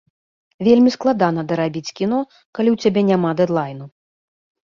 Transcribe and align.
Вельмі 0.67 0.93
складана 0.95 1.41
дарабіць 1.51 1.93
кіно, 1.99 2.19
калі 2.59 2.69
ў 2.73 2.77
цябе 2.87 3.01
няма 3.11 3.29
дэдлайну. 3.43 3.85